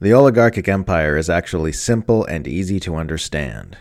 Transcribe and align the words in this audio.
The 0.00 0.14
oligarchic 0.14 0.68
empire 0.68 1.16
is 1.16 1.28
actually 1.28 1.72
simple 1.72 2.24
and 2.24 2.46
easy 2.46 2.78
to 2.80 2.94
understand. 2.94 3.76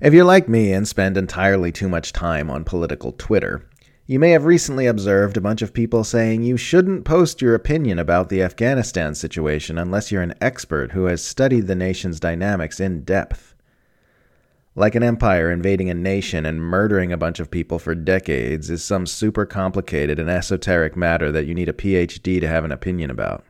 If 0.00 0.14
you're 0.14 0.24
like 0.24 0.48
me 0.48 0.72
and 0.72 0.86
spend 0.86 1.16
entirely 1.16 1.72
too 1.72 1.88
much 1.88 2.12
time 2.12 2.48
on 2.48 2.62
political 2.62 3.10
Twitter, 3.10 3.68
you 4.06 4.20
may 4.20 4.30
have 4.30 4.44
recently 4.44 4.86
observed 4.86 5.36
a 5.36 5.40
bunch 5.40 5.60
of 5.60 5.74
people 5.74 6.04
saying 6.04 6.44
you 6.44 6.56
shouldn't 6.56 7.04
post 7.04 7.42
your 7.42 7.56
opinion 7.56 7.98
about 7.98 8.28
the 8.28 8.44
Afghanistan 8.44 9.16
situation 9.16 9.76
unless 9.76 10.12
you're 10.12 10.22
an 10.22 10.34
expert 10.40 10.92
who 10.92 11.06
has 11.06 11.24
studied 11.24 11.66
the 11.66 11.74
nation's 11.74 12.20
dynamics 12.20 12.78
in 12.78 13.02
depth. 13.02 13.56
Like 14.76 14.94
an 14.94 15.02
empire 15.02 15.50
invading 15.50 15.90
a 15.90 15.94
nation 15.94 16.46
and 16.46 16.60
murdering 16.60 17.10
a 17.10 17.16
bunch 17.16 17.40
of 17.40 17.50
people 17.50 17.80
for 17.80 17.96
decades 17.96 18.70
is 18.70 18.84
some 18.84 19.04
super 19.04 19.44
complicated 19.44 20.20
and 20.20 20.30
esoteric 20.30 20.96
matter 20.96 21.32
that 21.32 21.46
you 21.46 21.56
need 21.56 21.68
a 21.68 21.72
PhD 21.72 22.40
to 22.40 22.46
have 22.46 22.64
an 22.64 22.70
opinion 22.70 23.10
about. 23.10 23.44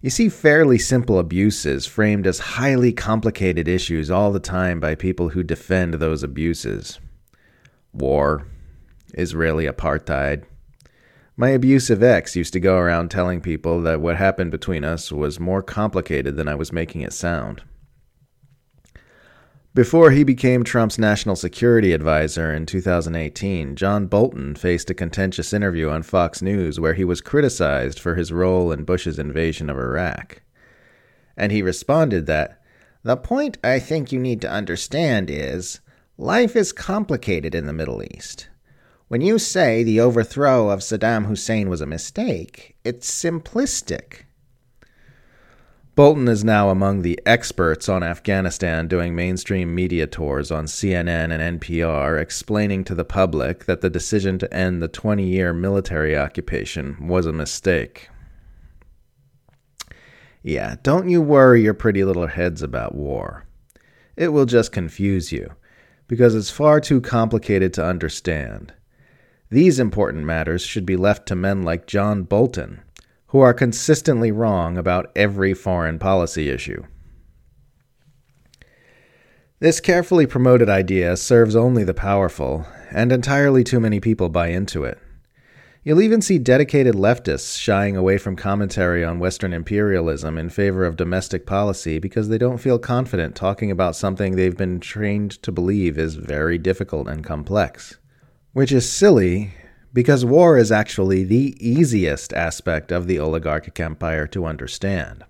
You 0.00 0.10
see 0.10 0.28
fairly 0.28 0.78
simple 0.78 1.18
abuses 1.18 1.86
framed 1.86 2.26
as 2.26 2.38
highly 2.38 2.92
complicated 2.92 3.66
issues 3.66 4.10
all 4.10 4.30
the 4.30 4.38
time 4.40 4.78
by 4.78 4.94
people 4.94 5.30
who 5.30 5.42
defend 5.42 5.94
those 5.94 6.22
abuses. 6.22 7.00
War, 7.92 8.46
Israeli 9.14 9.66
apartheid. 9.66 10.44
My 11.36 11.50
abusive 11.50 12.02
ex 12.02 12.36
used 12.36 12.52
to 12.52 12.60
go 12.60 12.76
around 12.76 13.10
telling 13.10 13.40
people 13.40 13.80
that 13.82 14.00
what 14.00 14.16
happened 14.16 14.50
between 14.50 14.84
us 14.84 15.10
was 15.10 15.40
more 15.40 15.62
complicated 15.62 16.36
than 16.36 16.48
I 16.48 16.54
was 16.54 16.72
making 16.72 17.00
it 17.00 17.12
sound. 17.12 17.62
Before 19.76 20.10
he 20.10 20.24
became 20.24 20.64
Trump's 20.64 20.98
national 20.98 21.36
security 21.36 21.92
advisor 21.92 22.50
in 22.50 22.64
2018, 22.64 23.76
John 23.76 24.06
Bolton 24.06 24.54
faced 24.54 24.88
a 24.88 24.94
contentious 24.94 25.52
interview 25.52 25.90
on 25.90 26.02
Fox 26.02 26.40
News 26.40 26.80
where 26.80 26.94
he 26.94 27.04
was 27.04 27.20
criticized 27.20 28.00
for 28.00 28.14
his 28.14 28.32
role 28.32 28.72
in 28.72 28.84
Bush's 28.84 29.18
invasion 29.18 29.68
of 29.68 29.76
Iraq. 29.76 30.40
And 31.36 31.52
he 31.52 31.60
responded 31.60 32.24
that, 32.24 32.58
The 33.02 33.18
point 33.18 33.58
I 33.62 33.78
think 33.78 34.10
you 34.10 34.18
need 34.18 34.40
to 34.40 34.50
understand 34.50 35.28
is 35.28 35.80
life 36.16 36.56
is 36.56 36.72
complicated 36.72 37.54
in 37.54 37.66
the 37.66 37.74
Middle 37.74 38.02
East. 38.02 38.48
When 39.08 39.20
you 39.20 39.38
say 39.38 39.82
the 39.82 40.00
overthrow 40.00 40.70
of 40.70 40.80
Saddam 40.80 41.26
Hussein 41.26 41.68
was 41.68 41.82
a 41.82 41.86
mistake, 41.86 42.78
it's 42.82 43.10
simplistic. 43.10 44.22
Bolton 45.96 46.28
is 46.28 46.44
now 46.44 46.68
among 46.68 47.00
the 47.00 47.18
experts 47.24 47.88
on 47.88 48.02
Afghanistan 48.02 48.86
doing 48.86 49.14
mainstream 49.14 49.74
media 49.74 50.06
tours 50.06 50.50
on 50.50 50.66
CNN 50.66 51.32
and 51.32 51.58
NPR, 51.58 52.20
explaining 52.20 52.84
to 52.84 52.94
the 52.94 53.02
public 53.02 53.64
that 53.64 53.80
the 53.80 53.88
decision 53.88 54.38
to 54.40 54.54
end 54.54 54.82
the 54.82 54.88
20 54.88 55.26
year 55.26 55.54
military 55.54 56.14
occupation 56.14 57.08
was 57.08 57.24
a 57.24 57.32
mistake. 57.32 58.10
Yeah, 60.42 60.76
don't 60.82 61.08
you 61.08 61.22
worry 61.22 61.62
your 61.62 61.72
pretty 61.72 62.04
little 62.04 62.26
heads 62.26 62.60
about 62.60 62.94
war. 62.94 63.46
It 64.16 64.28
will 64.28 64.44
just 64.44 64.72
confuse 64.72 65.32
you, 65.32 65.54
because 66.08 66.34
it's 66.34 66.50
far 66.50 66.78
too 66.78 67.00
complicated 67.00 67.72
to 67.72 67.86
understand. 67.86 68.74
These 69.48 69.78
important 69.78 70.24
matters 70.24 70.60
should 70.60 70.84
be 70.84 70.96
left 70.96 71.26
to 71.28 71.34
men 71.34 71.62
like 71.62 71.86
John 71.86 72.24
Bolton 72.24 72.82
who 73.28 73.40
are 73.40 73.54
consistently 73.54 74.30
wrong 74.30 74.78
about 74.78 75.10
every 75.16 75.52
foreign 75.54 75.98
policy 75.98 76.48
issue. 76.48 76.84
This 79.58 79.80
carefully 79.80 80.26
promoted 80.26 80.68
idea 80.68 81.16
serves 81.16 81.56
only 81.56 81.82
the 81.82 81.94
powerful, 81.94 82.66
and 82.90 83.10
entirely 83.10 83.64
too 83.64 83.80
many 83.80 84.00
people 84.00 84.28
buy 84.28 84.48
into 84.48 84.84
it. 84.84 84.98
You'll 85.82 86.02
even 86.02 86.20
see 86.20 86.38
dedicated 86.38 86.94
leftists 86.94 87.58
shying 87.58 87.96
away 87.96 88.18
from 88.18 88.34
commentary 88.34 89.04
on 89.04 89.20
Western 89.20 89.52
imperialism 89.52 90.36
in 90.36 90.50
favor 90.50 90.84
of 90.84 90.96
domestic 90.96 91.46
policy 91.46 92.00
because 92.00 92.28
they 92.28 92.38
don't 92.38 92.58
feel 92.58 92.78
confident 92.78 93.36
talking 93.36 93.70
about 93.70 93.94
something 93.94 94.34
they've 94.34 94.56
been 94.56 94.80
trained 94.80 95.40
to 95.42 95.52
believe 95.52 95.96
is 95.96 96.16
very 96.16 96.58
difficult 96.58 97.06
and 97.06 97.24
complex. 97.24 97.98
Which 98.52 98.72
is 98.72 98.90
silly 98.90 99.54
because 99.96 100.26
war 100.26 100.58
is 100.58 100.70
actually 100.70 101.24
the 101.24 101.56
easiest 101.58 102.30
aspect 102.34 102.92
of 102.92 103.06
the 103.06 103.18
oligarchic 103.18 103.80
empire 103.80 104.26
to 104.26 104.44
understand. 104.44 105.24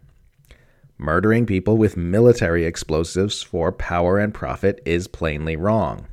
Murdering 0.98 1.46
people 1.46 1.76
with 1.76 1.96
military 1.96 2.64
explosives 2.64 3.44
for 3.44 3.70
power 3.70 4.18
and 4.18 4.34
profit 4.34 4.82
is 4.84 5.06
plainly 5.06 5.54
wrong. 5.54 6.08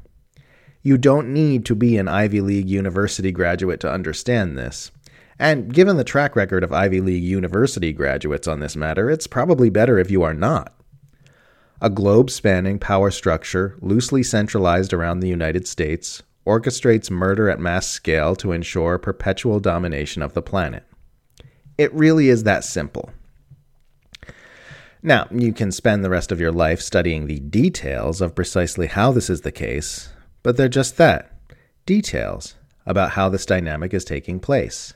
You 0.84 1.00
don't 1.00 1.34
need 1.34 1.66
to 1.66 1.74
be 1.74 1.98
an 1.98 2.08
Ivy 2.08 2.42
League 2.42 2.70
university 2.70 3.32
graduate 3.32 3.80
to 3.80 3.92
understand 3.92 4.56
this. 4.56 4.92
And 5.40 5.74
given 5.74 5.98
the 5.98 6.04
track 6.04 6.36
record 6.36 6.64
of 6.64 6.72
Ivy 6.72 7.02
League 7.02 7.24
university 7.24 7.92
graduates 7.92 8.48
on 8.48 8.60
this 8.60 8.76
matter, 8.76 9.10
it's 9.10 9.26
probably 9.26 9.72
better 9.72 9.98
if 9.98 10.12
you 10.12 10.22
are 10.22 10.36
not. 10.36 10.76
A 11.82 11.90
globe 11.90 12.30
spanning 12.30 12.78
power 12.78 13.10
structure, 13.10 13.78
loosely 13.82 14.22
centralized 14.22 14.94
around 14.94 15.22
the 15.22 15.28
United 15.28 15.68
States, 15.68 16.22
orchestrates 16.46 17.10
murder 17.10 17.50
at 17.50 17.60
mass 17.60 17.88
scale 17.88 18.36
to 18.36 18.52
ensure 18.52 18.98
perpetual 18.98 19.60
domination 19.60 20.22
of 20.22 20.34
the 20.34 20.42
planet. 20.42 20.84
It 21.78 21.94
really 21.94 22.30
is 22.30 22.44
that 22.44 22.64
simple. 22.64 23.12
Now, 25.02 25.28
you 25.32 25.52
can 25.52 25.72
spend 25.72 26.04
the 26.04 26.10
rest 26.10 26.32
of 26.32 26.40
your 26.40 26.52
life 26.52 26.82
studying 26.82 27.26
the 27.28 27.40
details 27.40 28.22
of 28.22 28.36
precisely 28.36 28.88
how 28.88 29.12
this 29.12 29.30
is 29.30 29.42
the 29.42 29.52
case, 29.52 30.10
but 30.44 30.56
they're 30.56 30.70
just 30.70 30.98
that 30.98 31.30
details 31.86 32.56
about 32.86 33.12
how 33.12 33.30
this 33.30 33.46
dynamic 33.46 33.94
is 33.94 34.06
taking 34.06 34.40
place. 34.40 34.94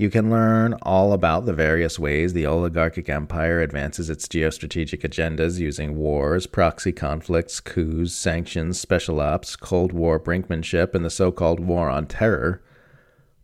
You 0.00 0.08
can 0.08 0.30
learn 0.30 0.72
all 0.80 1.12
about 1.12 1.44
the 1.44 1.52
various 1.52 1.98
ways 1.98 2.32
the 2.32 2.46
oligarchic 2.46 3.10
empire 3.10 3.60
advances 3.60 4.08
its 4.08 4.26
geostrategic 4.26 5.02
agendas 5.02 5.58
using 5.58 5.94
wars, 5.94 6.46
proxy 6.46 6.90
conflicts, 6.90 7.60
coups, 7.60 8.14
sanctions, 8.14 8.80
special 8.80 9.20
ops, 9.20 9.56
Cold 9.56 9.92
War 9.92 10.18
brinkmanship, 10.18 10.94
and 10.94 11.04
the 11.04 11.10
so 11.10 11.30
called 11.30 11.60
war 11.60 11.90
on 11.90 12.06
terror. 12.06 12.62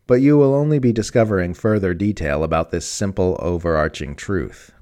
But 0.06 0.22
you 0.22 0.38
will 0.38 0.54
only 0.54 0.78
be 0.78 0.94
discovering 0.94 1.52
further 1.52 1.92
detail 1.92 2.42
about 2.42 2.70
this 2.70 2.86
simple, 2.86 3.36
overarching 3.38 4.16
truth. 4.16 4.72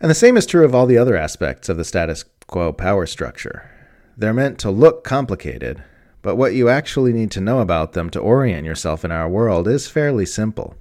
And 0.00 0.10
the 0.10 0.14
same 0.14 0.38
is 0.38 0.46
true 0.46 0.64
of 0.64 0.74
all 0.74 0.86
the 0.86 0.96
other 0.96 1.14
aspects 1.14 1.68
of 1.68 1.76
the 1.76 1.84
status 1.84 2.24
quo 2.46 2.72
power 2.72 3.04
structure. 3.04 3.70
They're 4.16 4.32
meant 4.32 4.58
to 4.60 4.70
look 4.70 5.04
complicated, 5.04 5.84
but 6.22 6.36
what 6.36 6.54
you 6.54 6.68
actually 6.68 7.12
need 7.12 7.30
to 7.32 7.40
know 7.40 7.60
about 7.60 7.92
them 7.92 8.08
to 8.10 8.20
orient 8.20 8.64
yourself 8.64 9.04
in 9.04 9.12
our 9.12 9.28
world 9.28 9.68
is 9.68 9.88
fairly 9.88 10.24
simple. 10.24 10.76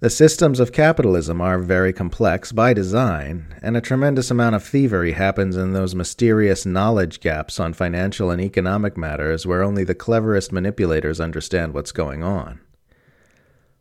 The 0.00 0.10
systems 0.10 0.60
of 0.60 0.70
capitalism 0.70 1.40
are 1.40 1.58
very 1.58 1.92
complex 1.92 2.52
by 2.52 2.72
design, 2.72 3.56
and 3.60 3.76
a 3.76 3.80
tremendous 3.80 4.30
amount 4.30 4.54
of 4.54 4.62
thievery 4.62 5.12
happens 5.12 5.56
in 5.56 5.72
those 5.72 5.96
mysterious 5.96 6.64
knowledge 6.64 7.18
gaps 7.18 7.58
on 7.58 7.72
financial 7.72 8.30
and 8.30 8.40
economic 8.40 8.96
matters 8.96 9.44
where 9.44 9.64
only 9.64 9.82
the 9.82 9.96
cleverest 9.96 10.52
manipulators 10.52 11.20
understand 11.20 11.74
what's 11.74 11.90
going 11.90 12.22
on. 12.22 12.60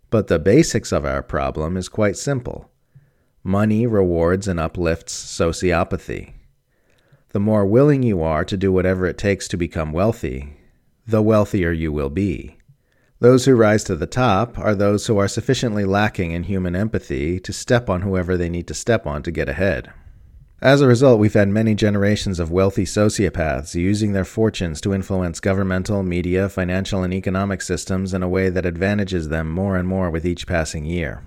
But 0.10 0.26
the 0.26 0.40
basics 0.40 0.92
of 0.92 1.06
our 1.06 1.22
problem 1.22 1.78
is 1.78 1.88
quite 1.88 2.18
simple 2.18 2.72
money 3.44 3.86
rewards 3.86 4.48
and 4.48 4.60
uplifts 4.60 5.14
sociopathy. 5.14 6.34
The 7.38 7.42
more 7.42 7.68
willing 7.68 8.02
you 8.02 8.24
are 8.24 8.44
to 8.44 8.58
do 8.58 8.72
whatever 8.72 9.06
it 9.06 9.20
takes 9.20 9.48
to 9.50 9.58
become 9.58 9.92
wealthy, 9.92 10.58
the 11.06 11.22
wealthier 11.22 11.72
you 11.72 11.92
will 11.92 12.10
be. 12.10 12.58
Those 13.20 13.46
who 13.46 13.54
rise 13.54 13.84
to 13.84 13.96
the 13.96 14.08
top 14.08 14.58
are 14.58 14.74
those 14.74 15.06
who 15.06 15.20
are 15.20 15.28
sufficiently 15.28 15.86
lacking 15.86 16.32
in 16.32 16.46
human 16.46 16.76
empathy 16.76 17.40
to 17.42 17.54
step 17.54 17.92
on 17.92 18.02
whoever 18.02 18.38
they 18.38 18.50
need 18.50 18.68
to 18.70 18.74
step 18.74 19.06
on 19.06 19.22
to 19.22 19.30
get 19.30 19.50
ahead. 19.50 19.94
As 20.64 20.82
a 20.82 20.88
result, 20.88 21.20
we've 21.20 21.36
had 21.36 21.50
many 21.50 21.76
generations 21.76 22.40
of 22.40 22.50
wealthy 22.50 22.86
sociopaths 22.86 23.76
using 23.76 24.14
their 24.14 24.26
fortunes 24.26 24.82
to 24.82 24.96
influence 24.96 25.40
governmental, 25.40 26.02
media, 26.02 26.50
financial, 26.50 27.04
and 27.04 27.14
economic 27.14 27.62
systems 27.62 28.16
in 28.16 28.24
a 28.24 28.28
way 28.28 28.50
that 28.50 28.66
advantages 28.66 29.30
them 29.30 29.52
more 29.52 29.78
and 29.78 29.88
more 29.88 30.10
with 30.10 30.26
each 30.26 30.48
passing 30.48 30.86
year. 30.86 31.22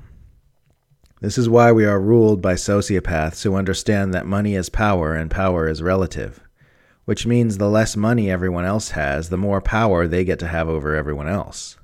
This 1.21 1.37
is 1.37 1.51
why 1.51 1.71
we 1.71 1.85
are 1.85 2.01
ruled 2.01 2.41
by 2.41 2.55
sociopaths 2.55 3.43
who 3.43 3.55
understand 3.55 4.15
that 4.15 4.25
money 4.25 4.55
is 4.55 4.71
power 4.71 5.15
and 5.15 5.31
power 5.31 5.69
is 5.69 5.83
relative, 5.83 6.41
which 7.05 7.27
means 7.27 7.59
the 7.59 7.69
less 7.69 7.95
money 7.95 8.31
everyone 8.31 8.65
else 8.65 8.93
has, 8.93 9.29
the 9.29 9.37
more 9.37 9.61
power 9.61 10.09
they 10.09 10.25
get 10.25 10.39
to 10.39 10.49
have 10.49 10.67
over 10.67 10.95
everyone 10.95 11.29
else. 11.29 11.77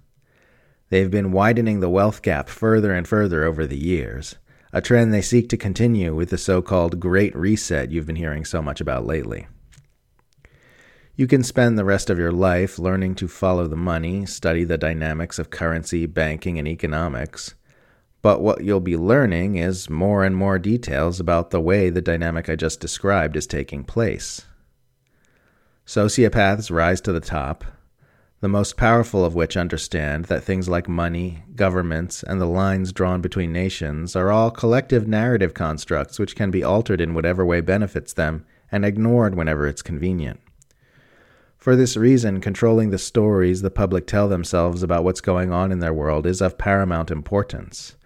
They've 0.88 1.10
been 1.10 1.32
widening 1.32 1.80
the 1.80 1.90
wealth 1.90 2.22
gap 2.22 2.48
further 2.48 2.94
and 2.94 3.06
further 3.06 3.44
over 3.44 3.66
the 3.66 3.76
years, 3.76 4.36
a 4.72 4.80
trend 4.80 5.12
they 5.12 5.20
seek 5.20 5.50
to 5.50 5.58
continue 5.58 6.14
with 6.14 6.30
the 6.30 6.38
so 6.38 6.62
called 6.62 6.98
Great 6.98 7.36
Reset 7.36 7.90
you've 7.90 8.06
been 8.06 8.16
hearing 8.16 8.46
so 8.46 8.62
much 8.62 8.80
about 8.80 9.04
lately. 9.04 9.48
You 11.14 11.26
can 11.26 11.42
spend 11.42 11.78
the 11.78 11.84
rest 11.84 12.08
of 12.08 12.18
your 12.18 12.32
life 12.32 12.78
learning 12.78 13.16
to 13.16 13.28
follow 13.28 13.68
the 13.68 13.76
money, 13.76 14.24
study 14.24 14.64
the 14.64 14.78
dynamics 14.78 15.38
of 15.38 15.50
currency, 15.50 16.06
banking, 16.06 16.58
and 16.58 16.66
economics 16.66 17.54
but 18.22 18.40
what 18.40 18.64
you'll 18.64 18.80
be 18.80 18.96
learning 18.96 19.56
is 19.56 19.88
more 19.88 20.24
and 20.24 20.36
more 20.36 20.58
details 20.58 21.20
about 21.20 21.50
the 21.50 21.60
way 21.60 21.90
the 21.90 22.02
dynamic 22.02 22.48
I 22.48 22.56
just 22.56 22.80
described 22.80 23.36
is 23.36 23.46
taking 23.46 23.84
place. 23.84 24.46
Sociopaths 25.86 26.70
rise 26.70 27.00
to 27.02 27.12
the 27.12 27.20
top. 27.20 27.64
The 28.40 28.48
most 28.48 28.76
powerful 28.76 29.24
of 29.24 29.34
which 29.34 29.56
understand 29.56 30.26
that 30.26 30.42
things 30.42 30.68
like 30.68 30.88
money, 30.88 31.44
governments, 31.54 32.22
and 32.22 32.40
the 32.40 32.46
lines 32.46 32.92
drawn 32.92 33.20
between 33.20 33.52
nations 33.52 34.14
are 34.16 34.30
all 34.30 34.50
collective 34.50 35.06
narrative 35.06 35.54
constructs 35.54 36.18
which 36.18 36.36
can 36.36 36.50
be 36.50 36.62
altered 36.62 37.00
in 37.00 37.14
whatever 37.14 37.46
way 37.46 37.60
benefits 37.60 38.12
them 38.12 38.44
and 38.70 38.84
ignored 38.84 39.34
whenever 39.34 39.66
it's 39.66 39.80
convenient. 39.80 40.40
For 41.56 41.76
this 41.76 41.96
reason, 41.96 42.40
controlling 42.40 42.90
the 42.90 42.98
stories 42.98 43.62
the 43.62 43.70
public 43.70 44.06
tell 44.06 44.28
themselves 44.28 44.82
about 44.82 45.02
what's 45.02 45.20
going 45.20 45.50
on 45.50 45.72
in 45.72 45.78
their 45.78 45.94
world 45.94 46.26
is 46.26 46.40
of 46.40 46.58
paramount 46.58 47.10
importance, 47.10 47.96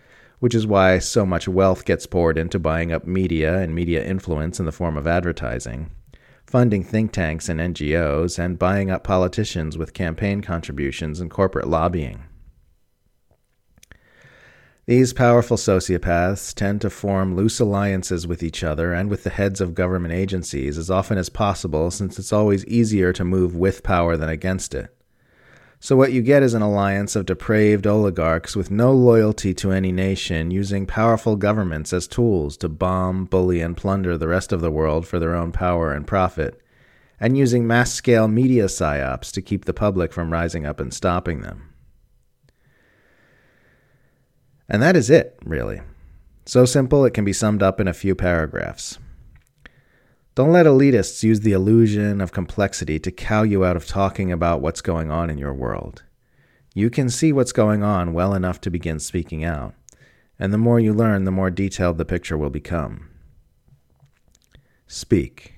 which 0.41 0.55
is 0.55 0.67
why 0.67 0.99
so 0.99 1.25
much 1.25 1.47
wealth 1.47 1.85
gets 1.85 2.07
poured 2.07 2.37
into 2.37 2.59
buying 2.59 2.91
up 2.93 3.07
media 3.07 3.59
and 3.59 3.75
media 3.75 4.05
influence 4.05 4.59
in 4.59 4.67
the 4.67 4.73
form 4.73 4.97
of 4.97 5.07
advertising, 5.07 5.91
funding 6.47 6.83
think 6.83 7.13
tanks 7.13 7.49
and 7.49 7.61
NGOs, 7.61 8.39
and 8.39 8.59
buying 8.59 8.91
up 8.91 9.05
politicians 9.05 9.79
with 9.79 9.95
campaign 9.95 10.41
contributions 10.41 11.21
and 11.21 11.31
corporate 11.31 11.69
lobbying. 11.69 12.25
These 14.87 15.13
powerful 15.13 15.57
sociopaths 15.57 16.53
tend 16.55 16.81
to 16.81 16.91
form 16.91 17.37
loose 17.37 17.61
alliances 17.61 18.27
with 18.27 18.43
each 18.43 18.65
other 18.65 18.93
and 18.93 19.09
with 19.09 19.23
the 19.23 19.31
heads 19.31 19.61
of 19.61 19.75
government 19.75 20.15
agencies 20.15 20.77
as 20.77 20.91
often 20.91 21.17
as 21.17 21.29
possible, 21.29 21.93
since 21.93 22.19
it's 22.19 22.33
always 22.33 22.67
easier 22.67 23.13
to 23.13 23.25
move 23.25 23.55
with 23.55 23.85
power 23.85 24.17
than 24.17 24.31
against 24.31 24.75
it. 24.75 24.93
So, 25.83 25.97
what 25.97 26.13
you 26.13 26.21
get 26.21 26.43
is 26.43 26.53
an 26.53 26.61
alliance 26.61 27.17
of 27.17 27.25
depraved 27.25 27.87
oligarchs 27.87 28.55
with 28.55 28.71
no 28.71 28.93
loyalty 28.93 29.55
to 29.55 29.73
any 29.73 29.93
nation, 29.93 30.51
using 30.51 30.85
powerful 30.85 31.37
governments 31.37 31.95
as 31.95 32.07
tools 32.07 32.59
to 32.59 32.69
bomb, 32.69 33.25
bully, 33.25 33.63
and 33.63 33.75
plunder 33.75 34.19
the 34.19 34.29
rest 34.29 34.53
of 34.53 34.61
the 34.61 34.71
world 34.71 35.07
for 35.07 35.19
their 35.19 35.35
own 35.35 35.53
power 35.53 35.95
and 35.95 36.07
profit, 36.07 36.61
and 37.19 37.39
using 37.39 37.67
mass 37.67 37.95
scale 37.95 38.29
media 38.29 38.67
psyops 38.67 39.33
to 39.33 39.41
keep 39.41 39.65
the 39.65 39.73
public 39.73 40.13
from 40.13 40.31
rising 40.31 40.67
up 40.67 40.81
and 40.81 40.93
stopping 40.93 41.41
them. 41.41 41.73
And 44.69 44.83
that 44.83 44.97
is 44.97 45.09
it, 45.09 45.39
really. 45.47 45.81
So 46.45 46.67
simple 46.67 47.07
it 47.07 47.15
can 47.15 47.25
be 47.25 47.33
summed 47.33 47.63
up 47.63 47.81
in 47.81 47.89
a 47.89 47.95
few 47.95 48.15
paragraphs. 48.15 48.99
Don't 50.37 50.53
let 50.53 50.67
elitists 50.67 51.25
use 51.25 51.41
the 51.41 51.53
illusion 51.53 52.21
of 52.21 52.31
complexity 52.31 53.01
to 53.01 53.11
cow 53.11 53.43
you 53.43 53.65
out 53.65 53.77
of 53.77 53.87
talking 53.87 54.31
about 54.31 54.61
what's 54.61 54.81
going 54.81 55.11
on 55.11 55.29
in 55.29 55.39
your 55.39 55.53
world. 55.53 56.05
You 56.73 56.89
can 56.89 57.11
see 57.11 57.33
what's 57.33 57.51
going 57.51 57.83
on 57.83 58.13
well 58.13 58.33
enough 58.33 58.61
to 58.61 58.71
begin 58.71 59.01
speaking 59.01 59.45
out, 59.45 59.75
and 60.39 60.53
the 60.53 60.59
more 60.59 60.79
you 60.79 60.95
learn, 60.95 61.25
the 61.25 61.33
more 61.33 61.51
detailed 61.51 61.99
the 61.99 62.05
picture 62.05 62.39
will 62.39 62.51
become. 62.51 63.11
Speak. 64.87 65.55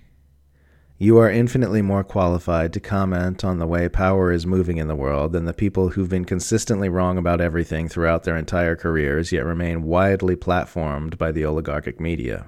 You 0.97 1.19
are 1.19 1.31
infinitely 1.31 1.83
more 1.83 2.05
qualified 2.05 2.73
to 2.73 2.81
comment 2.81 3.45
on 3.45 3.59
the 3.59 3.67
way 3.67 3.91
power 3.91 4.33
is 4.33 4.47
moving 4.47 4.79
in 4.79 4.89
the 4.89 4.97
world 4.97 5.33
than 5.33 5.45
the 5.45 5.53
people 5.53 5.91
who've 5.91 6.09
been 6.09 6.25
consistently 6.25 6.89
wrong 6.89 7.19
about 7.19 7.43
everything 7.43 7.89
throughout 7.89 8.23
their 8.23 8.37
entire 8.39 8.77
careers, 8.77 9.33
yet 9.33 9.45
remain 9.45 9.83
widely 9.83 10.35
platformed 10.35 11.19
by 11.19 11.31
the 11.31 11.45
oligarchic 11.45 12.01
media. 12.01 12.47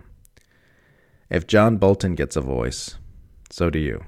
If 1.35 1.49
John 1.49 1.79
Bolton 1.79 2.15
gets 2.15 2.37
a 2.37 2.41
voice, 2.41 2.95
so 3.51 3.69
do 3.69 3.81
you. 3.81 4.05